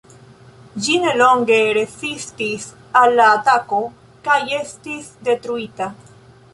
[0.85, 2.67] Ĝi nelonge rezistis
[3.03, 3.83] al la atako
[4.27, 5.95] kaj estis detruita.